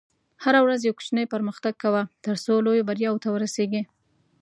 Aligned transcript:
هره 0.43 0.59
ورځ 0.65 0.79
یو 0.83 0.97
کوچنی 0.97 1.25
پرمختګ 1.33 1.73
کوه، 1.83 2.01
ترڅو 2.25 2.53
لویو 2.65 2.87
بریاوو 2.89 3.21
ته 3.23 3.27
ورسېږې. 3.31 3.81